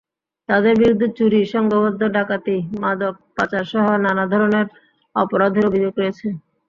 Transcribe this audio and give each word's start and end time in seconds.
তাঁদের 0.49 0.73
বিরুদ্ধে 0.81 1.07
চুরি, 1.17 1.41
সংঘবদ্ধ 1.53 2.01
ডাকাতি, 2.15 2.57
মাদক 2.81 3.15
পাচারসহ 3.35 3.85
নানা 4.05 4.25
ধরনের 4.33 4.65
অপরাধের 5.15 5.67
অভিযোগ 5.69 5.93
রয়েছে। 5.97 6.27